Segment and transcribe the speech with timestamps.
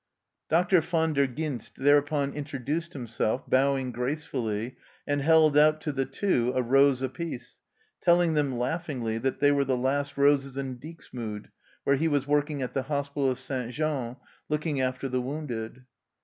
[0.49, 0.81] Dr.
[0.81, 6.63] Van der Ghinst thereupon introduced himself, bowing gracefully, and held out to the Two a
[6.63, 7.59] rose apiece,
[8.01, 11.51] telling them laughingly that they were the last roses in Dixmude,
[11.83, 13.71] where he was working at the hospital of St.
[13.73, 14.15] Jean,
[14.49, 15.83] looking after the wounded.